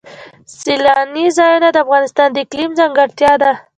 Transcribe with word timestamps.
سیلانی 0.61 1.25
ځایونه 1.37 1.67
د 1.71 1.77
افغانستان 1.85 2.27
د 2.31 2.37
اقلیم 2.45 2.71
ځانګړتیا 2.79 3.33
ده. 3.41 3.51